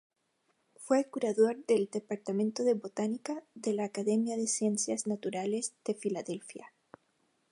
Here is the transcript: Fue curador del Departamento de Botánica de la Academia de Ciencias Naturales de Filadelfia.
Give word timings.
Fue 0.77 1.05
curador 1.11 1.63
del 1.67 1.87
Departamento 1.91 2.63
de 2.63 2.73
Botánica 2.73 3.43
de 3.53 3.73
la 3.73 3.83
Academia 3.83 4.35
de 4.35 4.47
Ciencias 4.47 5.05
Naturales 5.05 5.75
de 5.85 5.93
Filadelfia. 5.93 6.73